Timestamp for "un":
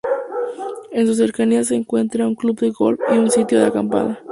2.27-2.33, 3.19-3.29